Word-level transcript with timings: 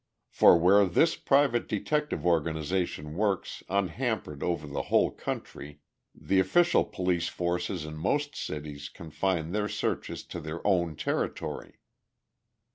For 0.31 0.57
where 0.57 0.87
this 0.87 1.15
private 1.15 1.67
detective 1.67 2.25
organization 2.25 3.13
works 3.13 3.61
unhampered 3.69 4.41
over 4.41 4.65
the 4.65 4.81
whole 4.89 5.11
country, 5.11 5.81
the 6.15 6.39
official 6.39 6.83
police 6.85 7.27
forces 7.27 7.85
in 7.85 7.97
most 7.97 8.35
cities 8.35 8.89
confine 8.89 9.51
their 9.51 9.69
searches 9.69 10.23
to 10.33 10.39
their 10.39 10.65
own 10.65 10.95
territory. 10.95 11.73